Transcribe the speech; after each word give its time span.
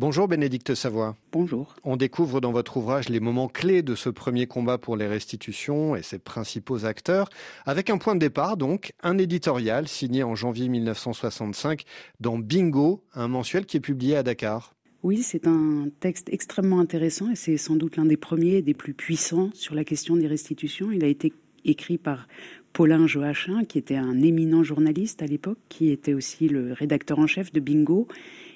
Bonjour 0.00 0.28
Bénédicte 0.28 0.76
Savoie. 0.76 1.16
Bonjour. 1.32 1.74
On 1.82 1.96
découvre 1.96 2.40
dans 2.40 2.52
votre 2.52 2.76
ouvrage 2.76 3.08
les 3.08 3.18
moments 3.18 3.48
clés 3.48 3.82
de 3.82 3.96
ce 3.96 4.08
premier 4.08 4.46
combat 4.46 4.78
pour 4.78 4.96
les 4.96 5.08
restitutions 5.08 5.96
et 5.96 6.02
ses 6.02 6.20
principaux 6.20 6.84
acteurs, 6.84 7.28
avec 7.66 7.90
un 7.90 7.98
point 7.98 8.14
de 8.14 8.20
départ 8.20 8.56
donc, 8.56 8.92
un 9.02 9.18
éditorial 9.18 9.88
signé 9.88 10.22
en 10.22 10.36
janvier 10.36 10.68
1965 10.68 11.82
dans 12.20 12.38
Bingo, 12.38 13.02
un 13.12 13.26
mensuel 13.26 13.66
qui 13.66 13.78
est 13.78 13.80
publié 13.80 14.14
à 14.14 14.22
Dakar. 14.22 14.76
Oui, 15.02 15.24
c'est 15.24 15.48
un 15.48 15.88
texte 15.98 16.28
extrêmement 16.30 16.78
intéressant 16.78 17.32
et 17.32 17.36
c'est 17.36 17.56
sans 17.56 17.74
doute 17.74 17.96
l'un 17.96 18.04
des 18.04 18.16
premiers 18.16 18.58
et 18.58 18.62
des 18.62 18.74
plus 18.74 18.94
puissants 18.94 19.50
sur 19.52 19.74
la 19.74 19.82
question 19.82 20.14
des 20.14 20.28
restitutions. 20.28 20.92
Il 20.92 21.02
a 21.02 21.08
été 21.08 21.32
écrit 21.64 21.98
par 21.98 22.28
Paulin 22.72 23.08
Joachim, 23.08 23.64
qui 23.64 23.78
était 23.78 23.96
un 23.96 24.22
éminent 24.22 24.62
journaliste 24.62 25.22
à 25.22 25.26
l'époque, 25.26 25.58
qui 25.68 25.90
était 25.90 26.14
aussi 26.14 26.48
le 26.48 26.72
rédacteur 26.72 27.18
en 27.18 27.26
chef 27.26 27.52
de 27.52 27.58
Bingo 27.58 28.06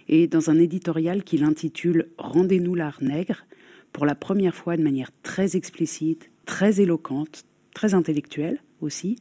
et 0.08 0.26
dans 0.26 0.50
un 0.50 0.58
éditorial 0.58 1.22
qu'il 1.24 1.44
intitule 1.44 2.08
Rendez-nous 2.18 2.74
l'art 2.74 3.02
nègre, 3.02 3.46
pour 3.92 4.06
la 4.06 4.14
première 4.14 4.54
fois 4.54 4.76
de 4.76 4.82
manière 4.82 5.10
très 5.22 5.56
explicite, 5.56 6.30
très 6.46 6.80
éloquente, 6.80 7.44
très 7.74 7.94
intellectuelle 7.94 8.62
aussi, 8.80 9.16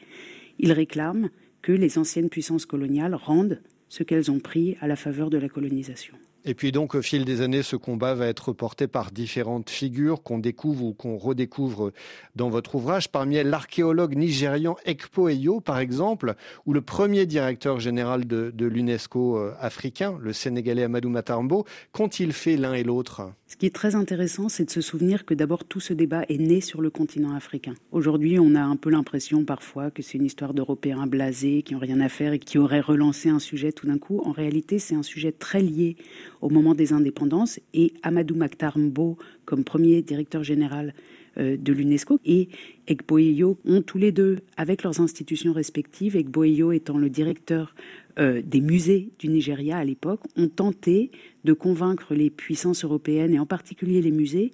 il 0.59 0.71
réclame 0.71 1.29
que 1.61 1.71
les 1.71 1.97
anciennes 1.97 2.29
puissances 2.29 2.65
coloniales 2.65 3.15
rendent 3.15 3.61
ce 3.89 4.03
qu'elles 4.03 4.31
ont 4.31 4.39
pris 4.39 4.77
à 4.81 4.87
la 4.87 4.95
faveur 4.95 5.29
de 5.29 5.37
la 5.37 5.49
colonisation. 5.49 6.15
Et 6.43 6.55
puis 6.55 6.71
donc 6.71 6.95
au 6.95 7.01
fil 7.03 7.23
des 7.23 7.41
années, 7.41 7.61
ce 7.61 7.75
combat 7.75 8.15
va 8.15 8.25
être 8.27 8.51
porté 8.51 8.87
par 8.87 9.11
différentes 9.11 9.69
figures 9.69 10.23
qu'on 10.23 10.39
découvre 10.39 10.85
ou 10.85 10.93
qu'on 10.93 11.17
redécouvre 11.17 11.91
dans 12.35 12.49
votre 12.49 12.75
ouvrage. 12.75 13.09
Parmi 13.09 13.35
elles, 13.35 13.49
l'archéologue 13.49 14.15
nigérian 14.15 14.75
Ekpo 14.85 15.29
Eyo, 15.29 15.59
par 15.59 15.77
exemple, 15.79 16.35
ou 16.65 16.73
le 16.73 16.81
premier 16.81 17.27
directeur 17.27 17.79
général 17.79 18.25
de, 18.25 18.51
l'UNESCO 18.59 19.37
euh, 19.37 19.53
africain, 19.59 20.17
le 20.19 20.33
Sénégalais 20.33 20.83
Amadou 20.83 21.09
Matarmbo. 21.09 21.65
Qu'ont-ils 21.91 22.33
fait 22.33 22.57
l'un 22.57 22.73
et 22.73 22.83
l'autre? 22.83 23.31
Ce 23.47 23.57
qui 23.57 23.65
est 23.65 23.75
très 23.75 23.95
intéressant, 23.95 24.49
c'est 24.49 24.65
de 24.65 24.71
se 24.71 24.81
souvenir 24.81 25.25
que 25.25 25.33
d'abord 25.33 25.65
tout 25.65 25.79
ce 25.79 25.93
débat 25.93 26.23
est 26.29 26.37
né 26.37 26.61
sur 26.61 26.81
le 26.81 26.89
continent 26.89 27.35
africain. 27.35 27.73
Aujourd'hui, 27.91 28.39
on 28.39 28.55
a 28.55 28.61
un 28.61 28.77
peu 28.77 28.89
l'impression 28.89 29.43
parfois 29.43 29.91
que 29.91 30.01
c'est 30.01 30.17
une 30.17 30.25
histoire 30.25 30.53
d'Européens 30.53 31.05
blasés 31.05 31.61
qui 31.61 31.73
n'ont 31.73 31.79
rien 31.79 31.99
à 31.99 32.09
faire 32.09 32.33
et 32.33 32.39
qui 32.39 32.57
auraient 32.57 32.79
relancé 32.79 33.29
un 33.29 33.39
sujet 33.39 33.71
tout 33.73 33.87
d'un 33.87 33.97
coup. 33.97 34.21
En 34.25 34.31
réalité, 34.31 34.79
c'est 34.79 34.95
un 34.95 35.03
sujet 35.03 35.31
très 35.31 35.61
lié 35.61 35.97
au 36.41 36.49
moment 36.49 36.75
des 36.75 36.93
indépendances 36.93 37.59
et 37.73 37.93
Amadou 38.03 38.35
Maktar 38.35 38.77
Mbo 38.77 39.17
comme 39.45 39.63
premier 39.63 40.01
directeur 40.01 40.43
général 40.43 40.93
euh, 41.37 41.55
de 41.57 41.71
l'UNESCO 41.71 42.19
et 42.25 42.49
Ekboeyo 42.87 43.57
ont 43.65 43.81
tous 43.81 43.97
les 43.97 44.11
deux, 44.11 44.39
avec 44.57 44.83
leurs 44.83 44.99
institutions 44.99 45.53
respectives, 45.53 46.17
Ekboeyo 46.17 46.73
étant 46.73 46.97
le 46.97 47.09
directeur 47.09 47.73
euh, 48.19 48.41
des 48.43 48.59
musées 48.59 49.09
du 49.17 49.29
Nigeria 49.29 49.77
à 49.77 49.85
l'époque, 49.85 50.19
ont 50.35 50.49
tenté 50.49 51.09
de 51.45 51.53
convaincre 51.53 52.13
les 52.15 52.29
puissances 52.29 52.83
européennes 52.83 53.33
et 53.33 53.39
en 53.39 53.45
particulier 53.45 54.01
les 54.01 54.11
musées 54.11 54.51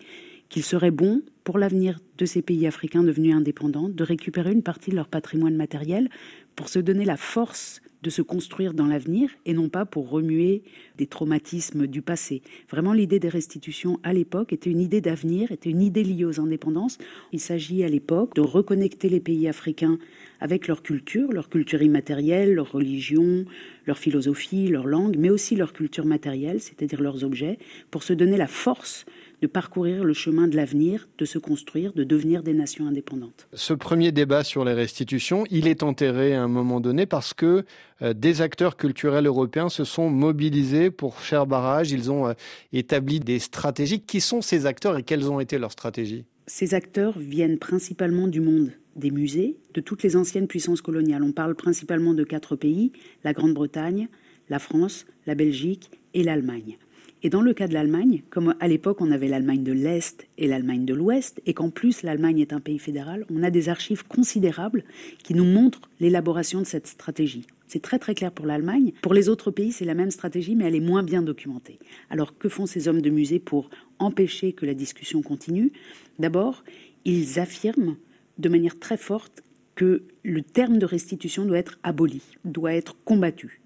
qu'il 0.50 0.64
serait 0.64 0.92
bon 0.92 1.24
pour 1.44 1.58
l'avenir 1.58 2.00
de 2.18 2.26
ces 2.26 2.42
pays 2.42 2.68
africains 2.68 3.04
devenus 3.04 3.36
indépendants 3.36 3.90
de 3.90 4.04
récupérer 4.04 4.52
une 4.52 4.64
partie 4.64 4.92
de 4.92 4.96
leur 4.96 5.08
patrimoine 5.08 5.56
matériel 5.56 6.10
pour 6.56 6.70
se 6.70 6.80
donner 6.80 7.06
la 7.06 7.18
force 7.18 7.82
de 8.08 8.10
se 8.10 8.22
construire 8.22 8.74
dans 8.74 8.86
l'avenir 8.86 9.30
et 9.46 9.54
non 9.54 9.68
pas 9.68 9.84
pour 9.84 10.10
remuer 10.10 10.64
des 10.98 11.08
traumatismes 11.08 11.88
du 11.88 12.02
passé. 12.02 12.42
Vraiment, 12.72 12.94
l'idée 12.94 13.20
des 13.20 13.28
restitutions 13.28 14.00
à 14.02 14.14
l'époque 14.14 14.54
était 14.54 14.70
une 14.70 14.80
idée 14.80 15.02
d'avenir, 15.02 15.52
était 15.52 15.70
une 15.70 15.82
idée 15.82 16.06
liée 16.06 16.24
aux 16.24 16.40
indépendances. 16.40 17.00
Il 17.34 17.42
s'agit 17.42 17.84
à 17.84 17.90
l'époque 17.90 18.34
de 18.34 18.40
reconnecter 18.40 19.10
les 19.10 19.20
pays 19.20 19.50
africains 19.50 20.00
avec 20.40 20.68
leur 20.68 20.84
culture, 20.84 21.32
leur 21.32 21.50
culture 21.50 21.82
immatérielle, 21.82 22.54
leur 22.54 22.72
religion, 22.72 23.46
leur 23.86 23.98
philosophie, 23.98 24.68
leur 24.68 24.86
langue, 24.86 25.16
mais 25.18 25.30
aussi 25.30 25.56
leur 25.56 25.74
culture 25.74 26.06
matérielle, 26.06 26.60
c'est-à-dire 26.60 27.02
leurs 27.02 27.24
objets, 27.24 27.58
pour 27.92 28.04
se 28.04 28.14
donner 28.14 28.38
la 28.38 28.48
force 28.48 29.06
de 29.42 29.48
parcourir 29.48 30.04
le 30.04 30.14
chemin 30.14 30.48
de 30.48 30.56
l'avenir, 30.56 31.08
de 31.18 31.26
se 31.26 31.38
construire, 31.38 31.94
de 31.94 32.04
devenir 32.04 32.42
des 32.42 32.54
nations 32.54 32.88
indépendantes. 32.88 33.48
Ce 33.54 33.74
premier 33.74 34.12
débat 34.12 34.44
sur 34.44 34.66
les 34.66 34.74
restitutions, 34.74 35.46
il 35.52 35.68
est 35.68 35.84
enterré 35.84 36.34
à 36.34 36.42
un 36.42 36.48
moment 36.48 36.80
donné 36.80 37.06
parce 37.06 37.34
que 37.34 37.64
euh, 38.02 38.14
des 38.14 38.42
acteurs 38.42 38.78
culturels 38.78 39.28
européens 39.28 39.70
se 39.70 39.84
sont 39.84 40.10
mobilisés 40.10 40.90
pour 40.90 41.18
faire 41.18 41.46
barrage. 41.46 41.92
Ils 41.92 42.12
ont 42.12 42.28
euh, 42.28 42.34
établi 42.74 43.20
des 43.20 43.40
stratégies. 43.40 44.02
Qui 44.02 44.22
sont 44.22 44.42
ces 44.42 44.66
acteurs 44.66 44.98
et 44.98 45.04
quelles 45.04 45.30
ont 45.30 45.40
été 45.40 45.60
leurs 45.60 45.72
stratégies? 45.72 46.26
Ces 46.48 46.74
acteurs 46.74 47.18
viennent 47.18 47.60
principalement 47.60 48.28
du 48.28 48.42
monde 48.42 48.72
des 48.98 49.12
musées, 49.12 49.58
de 49.74 49.82
toutes 49.82 50.04
les 50.04 50.16
anciennes 50.16 50.48
puissances 50.48 50.82
coloniales. 50.82 51.24
On 51.24 51.32
parle 51.32 51.56
principalement 51.56 52.14
de 52.14 52.24
quatre 52.24 52.56
pays, 52.56 52.92
la 53.24 53.34
Grande-Bretagne, 53.34 54.08
la 54.50 54.60
France, 54.60 55.06
la 55.26 55.36
Belgique 55.36 55.90
et 56.14 56.24
l'Allemagne. 56.24 56.78
Et 57.24 57.30
dans 57.30 57.42
le 57.42 57.54
cas 57.56 57.68
de 57.68 57.74
l'Allemagne, 57.74 58.22
comme 58.30 58.54
à 58.60 58.68
l'époque 58.68 59.02
on 59.02 59.12
avait 59.12 59.28
l'Allemagne 59.28 59.64
de 59.64 59.72
l'Est 59.72 60.28
et 60.38 60.48
l'Allemagne 60.48 60.86
de 60.86 60.94
l'Ouest, 60.94 61.42
et 61.48 61.54
qu'en 61.56 61.72
plus 61.72 62.04
l'Allemagne 62.04 62.40
est 62.40 62.54
un 62.54 62.60
pays 62.60 62.78
fédéral, 62.78 63.26
on 63.32 63.42
a 63.42 63.50
des 63.50 63.70
archives 63.70 64.06
considérables 64.06 64.84
qui 65.24 65.34
nous 65.34 65.44
montrent 65.44 65.90
l'élaboration 66.00 66.60
de 66.60 66.66
cette 66.66 66.86
stratégie. 66.86 67.48
C'est 67.66 67.82
très 67.82 67.98
très 67.98 68.14
clair 68.14 68.32
pour 68.32 68.46
l'Allemagne. 68.46 68.94
Pour 69.02 69.16
les 69.16 69.30
autres 69.30 69.50
pays, 69.50 69.72
c'est 69.72 69.84
la 69.84 69.96
même 69.96 70.12
stratégie, 70.12 70.56
mais 70.56 70.66
elle 70.66 70.76
est 70.76 70.80
moins 70.80 71.04
bien 71.04 71.24
documentée. 71.24 71.80
Alors 72.12 72.38
que 72.38 72.50
font 72.50 72.68
ces 72.68 72.88
hommes 72.88 73.02
de 73.02 73.10
musée 73.10 73.40
pour 73.40 73.70
empêcher 73.98 74.54
que 74.54 74.68
la 74.68 74.76
discussion 74.76 75.24
continue? 75.24 75.74
D'abord, 76.20 76.64
ils 77.04 77.40
affirment 77.40 77.98
de 78.38 78.50
manière 78.50 78.80
très 78.80 78.98
forte 78.98 79.44
que 79.76 80.04
le 80.24 80.42
terme 80.42 80.80
de 80.80 80.86
restitution 80.86 81.46
doit 81.46 81.60
être 81.60 81.80
aboli, 81.84 82.22
doit 82.46 82.74
être 82.74 82.96
combattu. 83.06 83.62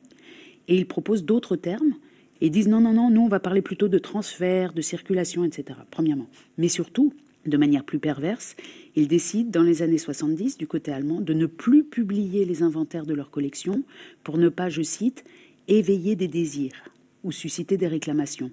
Et 0.67 0.75
ils 0.75 0.87
proposent 0.87 1.25
d'autres 1.25 1.55
termes 1.55 1.95
et 2.41 2.49
disent 2.49 2.67
non, 2.67 2.81
non, 2.81 2.93
non, 2.93 3.09
nous 3.09 3.21
on 3.21 3.27
va 3.27 3.39
parler 3.39 3.61
plutôt 3.61 3.87
de 3.87 3.97
transfert, 3.97 4.73
de 4.73 4.81
circulation, 4.81 5.43
etc. 5.43 5.79
Premièrement. 5.89 6.27
Mais 6.57 6.67
surtout, 6.67 7.13
de 7.45 7.57
manière 7.57 7.83
plus 7.83 7.99
perverse, 7.99 8.55
ils 8.95 9.07
décident 9.07 9.49
dans 9.49 9.63
les 9.63 9.81
années 9.81 9.97
70 9.97 10.57
du 10.57 10.67
côté 10.67 10.91
allemand 10.91 11.21
de 11.21 11.33
ne 11.33 11.45
plus 11.45 11.83
publier 11.83 12.45
les 12.45 12.61
inventaires 12.61 13.05
de 13.05 13.13
leur 13.13 13.31
collection 13.31 13.83
pour 14.23 14.37
ne 14.37 14.49
pas, 14.49 14.69
je 14.69 14.81
cite, 14.81 15.23
éveiller 15.67 16.15
des 16.15 16.27
désirs 16.27 16.89
ou 17.23 17.31
susciter 17.31 17.77
des 17.77 17.87
réclamations. 17.87 18.51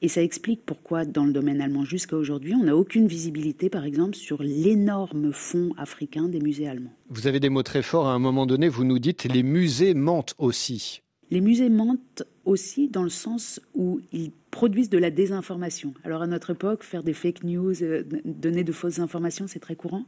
Et 0.00 0.08
ça 0.08 0.22
explique 0.22 0.62
pourquoi, 0.64 1.04
dans 1.04 1.24
le 1.24 1.32
domaine 1.32 1.60
allemand 1.60 1.84
jusqu'à 1.84 2.16
aujourd'hui, 2.16 2.54
on 2.54 2.64
n'a 2.64 2.76
aucune 2.76 3.08
visibilité, 3.08 3.68
par 3.68 3.84
exemple, 3.84 4.14
sur 4.14 4.42
l'énorme 4.42 5.32
fonds 5.32 5.74
africain 5.76 6.28
des 6.28 6.40
musées 6.40 6.68
allemands. 6.68 6.92
Vous 7.10 7.26
avez 7.26 7.40
des 7.40 7.48
mots 7.48 7.64
très 7.64 7.82
forts. 7.82 8.06
À 8.06 8.12
un 8.12 8.20
moment 8.20 8.46
donné, 8.46 8.68
vous 8.68 8.84
nous 8.84 9.00
dites 9.00 9.24
les 9.24 9.42
musées 9.42 9.94
mentent 9.94 10.34
aussi. 10.38 11.02
Les 11.30 11.40
musées 11.40 11.68
mentent 11.68 12.22
aussi 12.44 12.88
dans 12.88 13.02
le 13.02 13.10
sens 13.10 13.60
où 13.74 14.00
ils 14.12 14.32
produisent 14.50 14.88
de 14.88 14.98
la 14.98 15.10
désinformation. 15.10 15.92
Alors 16.02 16.22
à 16.22 16.26
notre 16.26 16.50
époque, 16.50 16.82
faire 16.82 17.02
des 17.02 17.12
fake 17.12 17.44
news, 17.44 17.82
euh, 17.82 18.02
donner 18.24 18.64
de 18.64 18.72
fausses 18.72 18.98
informations, 18.98 19.46
c'est 19.46 19.58
très 19.58 19.76
courant. 19.76 20.04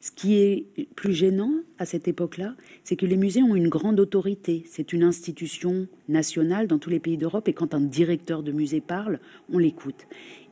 Ce 0.00 0.10
qui 0.10 0.36
est 0.36 0.66
plus 0.94 1.12
gênant 1.12 1.52
à 1.78 1.86
cette 1.86 2.08
époque-là, 2.08 2.54
c'est 2.84 2.96
que 2.96 3.06
les 3.06 3.16
musées 3.16 3.42
ont 3.42 3.54
une 3.54 3.68
grande 3.68 4.00
autorité. 4.00 4.64
C'est 4.66 4.92
une 4.92 5.02
institution 5.02 5.86
nationale 6.08 6.66
dans 6.66 6.78
tous 6.78 6.90
les 6.90 7.00
pays 7.00 7.16
d'Europe 7.16 7.48
et 7.48 7.52
quand 7.52 7.74
un 7.74 7.80
directeur 7.80 8.42
de 8.42 8.52
musée 8.52 8.80
parle, 8.80 9.18
on 9.52 9.58
l'écoute. 9.58 10.06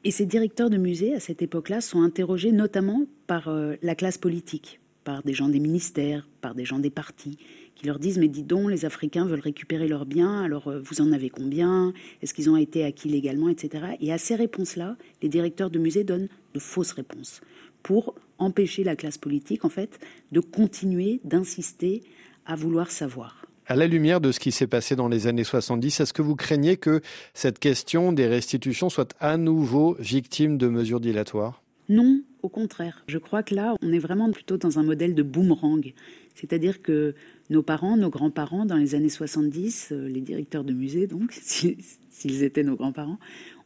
Et 0.04 0.10
ces 0.10 0.26
directeurs 0.26 0.70
de 0.70 0.76
musée, 0.76 1.14
à 1.14 1.20
cette 1.20 1.42
époque-là, 1.42 1.80
sont 1.80 2.02
interrogés 2.02 2.52
notamment 2.52 3.04
par 3.26 3.48
euh, 3.48 3.74
la 3.82 3.94
classe 3.94 4.18
politique, 4.18 4.80
par 5.04 5.22
des 5.22 5.34
gens 5.34 5.48
des 5.48 5.60
ministères, 5.60 6.28
par 6.40 6.54
des 6.54 6.64
gens 6.64 6.78
des 6.78 6.90
partis 6.90 7.38
qui 7.78 7.86
leur 7.86 7.98
disent 7.98 8.18
mais 8.18 8.28
dis 8.28 8.42
donc, 8.42 8.70
les 8.70 8.84
Africains 8.84 9.24
veulent 9.24 9.40
récupérer 9.40 9.88
leurs 9.88 10.04
biens, 10.04 10.42
alors 10.42 10.68
euh, 10.68 10.80
vous 10.80 11.00
en 11.00 11.12
avez 11.12 11.30
combien? 11.30 11.92
Est-ce 12.20 12.34
qu'ils 12.34 12.50
ont 12.50 12.56
été 12.56 12.84
acquis 12.84 13.08
légalement, 13.08 13.48
etc. 13.48 13.84
Et 14.00 14.12
à 14.12 14.18
ces 14.18 14.34
réponses-là, 14.34 14.96
les 15.22 15.28
directeurs 15.28 15.70
de 15.70 15.78
musées 15.78 16.04
donnent 16.04 16.28
de 16.54 16.58
fausses 16.58 16.92
réponses 16.92 17.40
pour 17.82 18.14
empêcher 18.38 18.84
la 18.84 18.96
classe 18.96 19.16
politique, 19.16 19.64
en 19.64 19.68
fait, 19.68 19.98
de 20.32 20.40
continuer 20.40 21.20
d'insister 21.24 22.02
à 22.46 22.56
vouloir 22.56 22.90
savoir. 22.90 23.46
À 23.66 23.76
la 23.76 23.86
lumière 23.86 24.20
de 24.20 24.32
ce 24.32 24.40
qui 24.40 24.50
s'est 24.50 24.66
passé 24.66 24.96
dans 24.96 25.08
les 25.08 25.26
années 25.26 25.44
70, 25.44 26.00
est-ce 26.00 26.12
que 26.12 26.22
vous 26.22 26.36
craignez 26.36 26.76
que 26.78 27.00
cette 27.34 27.58
question 27.58 28.12
des 28.12 28.26
restitutions 28.26 28.88
soit 28.88 29.14
à 29.20 29.36
nouveau 29.36 29.94
victime 30.00 30.58
de 30.58 30.68
mesures 30.68 31.00
dilatoires? 31.00 31.62
Non, 31.88 32.22
au 32.42 32.48
contraire. 32.48 33.04
Je 33.06 33.18
crois 33.18 33.42
que 33.42 33.54
là, 33.54 33.74
on 33.82 33.92
est 33.92 33.98
vraiment 33.98 34.30
plutôt 34.30 34.56
dans 34.56 34.78
un 34.78 34.82
modèle 34.82 35.14
de 35.14 35.22
boomerang. 35.22 35.92
C'est-à-dire 36.34 36.82
que 36.82 37.14
nos 37.50 37.62
parents, 37.62 37.96
nos 37.96 38.10
grands-parents, 38.10 38.66
dans 38.66 38.76
les 38.76 38.94
années 38.94 39.08
70, 39.08 39.88
euh, 39.92 40.08
les 40.08 40.20
directeurs 40.20 40.64
de 40.64 40.72
musées, 40.72 41.06
donc, 41.06 41.32
s'ils 41.40 42.42
étaient 42.42 42.64
nos 42.64 42.76
grands-parents, 42.76 43.18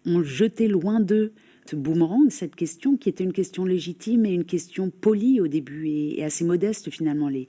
ont 0.06 0.22
jeté 0.22 0.68
loin 0.68 1.00
d'eux 1.00 1.32
ce 1.66 1.76
boomerang, 1.76 2.28
cette 2.30 2.56
question 2.56 2.96
qui 2.96 3.08
était 3.08 3.24
une 3.24 3.32
question 3.32 3.64
légitime 3.64 4.26
et 4.26 4.32
une 4.32 4.44
question 4.44 4.90
polie 4.90 5.40
au 5.40 5.46
début 5.46 5.88
et, 5.88 6.24
assez 6.24 6.44
modeste 6.44 6.90
finalement. 6.90 7.28
Les 7.28 7.46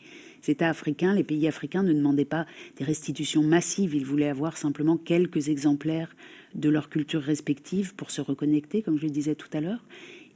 États 0.48 0.70
africains, 0.70 1.16
les 1.16 1.24
pays 1.24 1.48
africains 1.48 1.84
ne 1.84 1.94
demandaient 1.94 2.26
pas 2.26 2.46
des 2.78 2.84
restitutions 2.84 3.44
massives, 3.44 3.96
ils 3.96 4.06
voulaient 4.06 4.30
avoir 4.30 4.58
simplement 4.58 4.98
quelques 4.98 5.50
exemplaires 5.50 6.16
de 6.54 6.70
leur 6.70 6.90
culture 6.90 7.22
respective 7.22 7.96
pour 7.96 8.12
se 8.12 8.22
reconnecter, 8.22 8.82
comme 8.84 8.98
je 8.98 9.06
le 9.06 9.12
disais 9.12 9.36
tout 9.36 9.50
à 9.54 9.62
l'heure. 9.62 9.84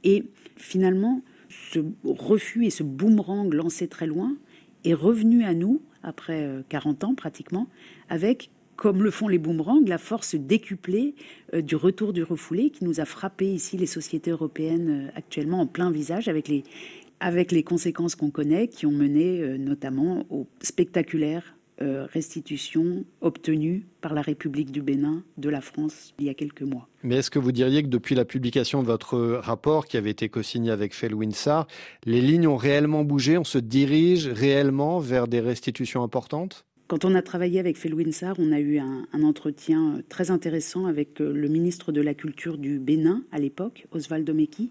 Et 0.02 0.24
finalement, 0.56 1.22
ce 1.48 1.78
refus 2.04 2.66
et 2.66 2.70
ce 2.70 2.82
boomerang 2.82 3.52
lancé 3.54 3.86
très 3.86 4.06
loin 4.06 4.36
est 4.84 4.94
revenu 4.94 5.44
à 5.44 5.54
nous, 5.54 5.80
après 6.02 6.48
40 6.68 7.02
euh, 7.02 7.06
ans 7.08 7.14
pratiquement, 7.14 7.66
avec 8.08 8.50
comme 8.76 9.02
le 9.02 9.10
font 9.10 9.26
les 9.26 9.38
boomerangs, 9.38 9.80
la 9.86 9.98
force 9.98 10.36
décuplée 10.36 11.16
euh, 11.52 11.62
du 11.62 11.74
retour 11.74 12.12
du 12.12 12.22
refoulé 12.22 12.70
qui 12.70 12.84
nous 12.84 13.00
a 13.00 13.04
frappé 13.04 13.52
ici 13.52 13.76
les 13.76 13.86
sociétés 13.86 14.30
européennes 14.30 15.08
euh, 15.08 15.18
actuellement 15.18 15.60
en 15.60 15.66
plein 15.66 15.90
visage 15.90 16.28
avec 16.28 16.46
les, 16.46 16.62
avec 17.18 17.50
les 17.50 17.64
conséquences 17.64 18.14
qu'on 18.14 18.30
connaît 18.30 18.68
qui 18.68 18.86
ont 18.86 18.92
mené 18.92 19.58
notamment 19.58 20.24
aux 20.30 20.46
spectaculaires 20.62 21.57
restitutions 21.80 23.04
obtenues 23.20 23.86
par 24.00 24.14
la 24.14 24.22
République 24.22 24.72
du 24.72 24.82
Bénin 24.82 25.22
de 25.36 25.48
la 25.48 25.60
France 25.60 26.14
il 26.18 26.26
y 26.26 26.28
a 26.28 26.34
quelques 26.34 26.62
mois. 26.62 26.88
Mais 27.02 27.16
est-ce 27.16 27.30
que 27.30 27.38
vous 27.38 27.52
diriez 27.52 27.82
que 27.82 27.88
depuis 27.88 28.14
la 28.14 28.24
publication 28.24 28.82
de 28.82 28.86
votre 28.86 29.18
rapport 29.18 29.86
qui 29.86 29.96
avait 29.96 30.10
été 30.10 30.28
co-signé 30.28 30.70
avec 30.70 30.94
Felwinsar, 30.94 31.66
les 32.04 32.20
lignes 32.20 32.48
ont 32.48 32.56
réellement 32.56 33.04
bougé, 33.04 33.38
on 33.38 33.44
se 33.44 33.58
dirige 33.58 34.26
réellement 34.28 34.98
vers 34.98 35.28
des 35.28 35.40
restitutions 35.40 36.02
importantes? 36.02 36.64
Quand 36.88 37.04
on 37.04 37.14
a 37.14 37.20
travaillé 37.20 37.60
avec 37.60 37.76
Felwinsar, 37.76 38.36
on 38.38 38.50
a 38.50 38.60
eu 38.60 38.78
un, 38.78 39.22
entretien 39.22 40.00
très 40.08 40.30
intéressant 40.30 40.86
avec 40.86 41.20
euh, 41.20 41.34
le 41.34 41.48
ministre 41.48 41.92
de 41.92 42.00
la 42.00 42.14
Culture 42.14 42.56
du 42.56 42.78
Bénin 42.78 43.24
à 43.30 43.38
l'époque, 43.38 43.86
Osvaldo 43.92 44.32
Meki, 44.32 44.70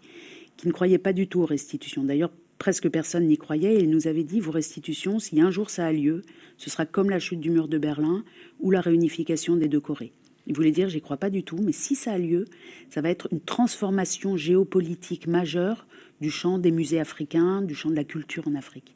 qui 0.58 0.68
ne 0.68 0.74
croyait 0.74 0.98
pas 0.98 1.14
du 1.14 1.28
tout 1.28 1.42
aux 1.42 1.46
restitutions. 1.46 2.04
D'ailleurs, 2.04 2.32
presque 2.58 2.90
personne 2.90 3.28
n'y 3.28 3.38
croyait 3.38 3.76
et 3.76 3.84
il 3.84 3.90
nous 3.90 4.08
avait 4.08 4.24
dit 4.24 4.40
vos 4.40 4.52
restitutions, 4.52 5.20
si 5.20 5.40
un 5.42 5.52
jour 5.52 5.70
ça 5.70 5.86
a 5.86 5.92
lieu, 5.92 6.24
ce 6.58 6.70
sera 6.70 6.86
comme 6.86 7.10
la 7.10 7.20
chute 7.20 7.40
du 7.40 7.52
mur 7.52 7.68
de 7.68 7.78
Berlin 7.78 8.24
ou 8.60 8.72
la 8.72 8.82
réunification 8.82 9.56
des 9.56 9.68
deux 9.68 9.80
Corées. 9.80 10.14
Il 10.48 10.56
voulait 10.56 10.72
dire 10.72 10.90
j'y 10.90 11.02
crois 11.02 11.18
pas 11.18 11.30
du 11.30 11.44
tout, 11.44 11.60
mais 11.62 11.74
si 11.74 11.96
ça 11.96 12.14
a 12.14 12.18
lieu, 12.18 12.46
ça 12.90 13.02
va 13.02 13.10
être 13.10 13.28
une 13.32 13.42
transformation 13.42 14.38
géopolitique 14.38 15.28
majeure 15.28 15.88
du 16.22 16.32
champ 16.32 16.58
des 16.58 16.72
musées 16.72 17.00
africains, 17.00 17.62
du 17.62 17.76
champ 17.76 17.90
de 17.90 17.96
la 17.96 18.06
culture 18.06 18.48
en 18.48 18.56
Afrique. 18.56 18.96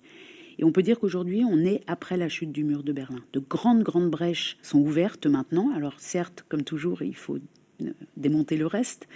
Et 0.58 0.64
on 0.64 0.72
peut 0.72 0.84
dire 0.84 1.00
qu'aujourd'hui, 1.00 1.44
on 1.44 1.60
est 1.60 1.82
après 1.88 2.18
la 2.18 2.30
chute 2.30 2.52
du 2.52 2.64
mur 2.64 2.84
de 2.84 2.94
Berlin. 2.94 3.24
De 3.34 3.40
grandes, 3.40 3.84
grandes 3.84 4.10
brèches 4.10 4.58
sont 4.62 4.80
ouvertes 4.80 5.26
maintenant. 5.26 5.72
Alors 5.76 5.96
certes, 5.98 6.46
comme 6.48 6.64
toujours, 6.64 7.02
il 7.02 7.16
faut 7.16 7.40
démonter 8.18 8.58
le 8.58 8.68
reste, 8.68 9.08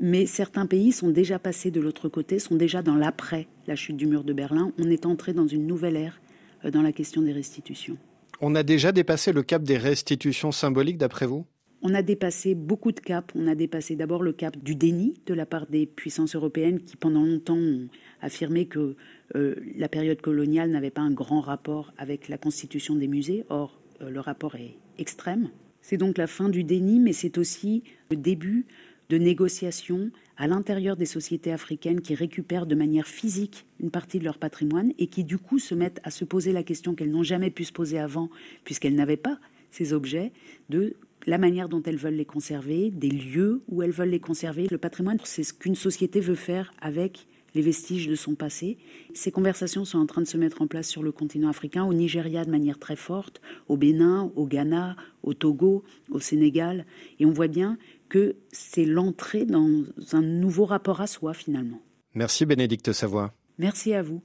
mais 0.00 0.26
certains 0.26 0.66
pays 0.66 0.92
sont 0.92 1.10
déjà 1.10 1.38
passés 1.38 1.70
de 1.70 1.80
l'autre 1.80 2.08
côté, 2.08 2.38
sont 2.38 2.56
déjà 2.56 2.82
dans 2.82 2.96
l'après 2.96 3.46
la 3.66 3.76
chute 3.76 3.96
du 3.96 4.06
mur 4.06 4.24
de 4.24 4.32
Berlin. 4.32 4.72
On 4.78 4.90
est 4.90 5.06
entré 5.06 5.32
dans 5.32 5.46
une 5.46 5.66
nouvelle 5.66 5.96
ère 5.96 6.20
euh, 6.64 6.70
dans 6.70 6.82
la 6.82 6.92
question 6.92 7.22
des 7.22 7.32
restitutions. 7.32 7.96
On 8.40 8.54
a 8.54 8.62
déjà 8.62 8.92
dépassé 8.92 9.32
le 9.32 9.42
cap 9.42 9.62
des 9.62 9.78
restitutions 9.78 10.52
symboliques, 10.52 10.98
d'après 10.98 11.26
vous? 11.26 11.46
On 11.82 11.94
a 11.94 12.02
dépassé 12.02 12.54
beaucoup 12.54 12.92
de 12.92 13.00
caps. 13.00 13.32
On 13.34 13.46
a 13.46 13.54
dépassé 13.54 13.96
d'abord 13.96 14.22
le 14.22 14.32
cap 14.32 14.56
du 14.56 14.74
déni 14.74 15.14
de 15.26 15.34
la 15.34 15.46
part 15.46 15.66
des 15.66 15.86
puissances 15.86 16.34
européennes 16.34 16.80
qui, 16.80 16.96
pendant 16.96 17.22
longtemps, 17.22 17.56
ont 17.56 17.88
affirmé 18.20 18.66
que 18.66 18.96
euh, 19.34 19.54
la 19.76 19.88
période 19.88 20.20
coloniale 20.20 20.70
n'avait 20.70 20.90
pas 20.90 21.02
un 21.02 21.12
grand 21.12 21.40
rapport 21.40 21.92
avec 21.96 22.28
la 22.28 22.38
constitution 22.38 22.96
des 22.96 23.08
musées. 23.08 23.44
Or, 23.50 23.78
euh, 24.00 24.10
le 24.10 24.20
rapport 24.20 24.56
est 24.56 24.74
extrême. 24.98 25.50
C'est 25.88 25.98
donc 25.98 26.18
la 26.18 26.26
fin 26.26 26.48
du 26.48 26.64
déni, 26.64 26.98
mais 26.98 27.12
c'est 27.12 27.38
aussi 27.38 27.84
le 28.10 28.16
début 28.16 28.66
de 29.08 29.18
négociations 29.18 30.10
à 30.36 30.48
l'intérieur 30.48 30.96
des 30.96 31.06
sociétés 31.06 31.52
africaines 31.52 32.00
qui 32.00 32.16
récupèrent 32.16 32.66
de 32.66 32.74
manière 32.74 33.06
physique 33.06 33.66
une 33.78 33.92
partie 33.92 34.18
de 34.18 34.24
leur 34.24 34.38
patrimoine 34.38 34.92
et 34.98 35.06
qui 35.06 35.22
du 35.22 35.38
coup 35.38 35.60
se 35.60 35.76
mettent 35.76 36.00
à 36.02 36.10
se 36.10 36.24
poser 36.24 36.50
la 36.50 36.64
question 36.64 36.96
qu'elles 36.96 37.12
n'ont 37.12 37.22
jamais 37.22 37.50
pu 37.50 37.62
se 37.62 37.72
poser 37.72 38.00
avant 38.00 38.30
puisqu'elles 38.64 38.96
n'avaient 38.96 39.16
pas 39.16 39.38
ces 39.70 39.92
objets, 39.92 40.32
de 40.70 40.96
la 41.24 41.38
manière 41.38 41.68
dont 41.68 41.84
elles 41.84 41.98
veulent 41.98 42.14
les 42.14 42.24
conserver, 42.24 42.90
des 42.90 43.10
lieux 43.10 43.62
où 43.68 43.80
elles 43.80 43.92
veulent 43.92 44.08
les 44.08 44.18
conserver. 44.18 44.66
Le 44.68 44.78
patrimoine, 44.78 45.18
c'est 45.22 45.44
ce 45.44 45.54
qu'une 45.54 45.76
société 45.76 46.18
veut 46.18 46.34
faire 46.34 46.74
avec 46.80 47.28
les 47.56 47.62
vestiges 47.62 48.06
de 48.06 48.14
son 48.14 48.34
passé. 48.34 48.76
Ces 49.14 49.32
conversations 49.32 49.84
sont 49.84 49.98
en 49.98 50.06
train 50.06 50.20
de 50.20 50.26
se 50.26 50.36
mettre 50.36 50.62
en 50.62 50.66
place 50.66 50.86
sur 50.86 51.02
le 51.02 51.10
continent 51.10 51.48
africain, 51.48 51.84
au 51.84 51.94
Nigeria 51.94 52.44
de 52.44 52.50
manière 52.50 52.78
très 52.78 52.96
forte, 52.96 53.40
au 53.68 53.76
Bénin, 53.76 54.30
au 54.36 54.46
Ghana, 54.46 54.94
au 55.22 55.34
Togo, 55.34 55.82
au 56.10 56.20
Sénégal. 56.20 56.84
Et 57.18 57.26
on 57.26 57.32
voit 57.32 57.48
bien 57.48 57.78
que 58.08 58.36
c'est 58.52 58.84
l'entrée 58.84 59.46
dans 59.46 59.84
un 60.12 60.22
nouveau 60.22 60.66
rapport 60.66 61.00
à 61.00 61.06
soi 61.06 61.32
finalement. 61.32 61.80
Merci 62.14 62.44
Bénédicte 62.46 62.92
Savoie. 62.92 63.32
Merci 63.58 63.94
à 63.94 64.02
vous. 64.02 64.22